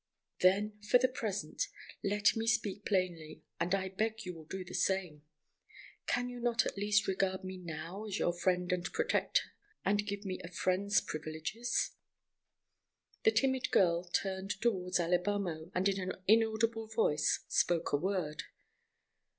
[0.39, 1.67] "Then for the present.
[2.03, 5.21] Let me speak plainly, and I beg you will do the same.
[6.07, 9.51] Can you not at least regard me now as your friend and protector,
[9.85, 11.91] and give me a friend's privileges?"
[13.25, 18.41] The timid girl turned toward Alibamo, and in an inaudible voice, spoke a word.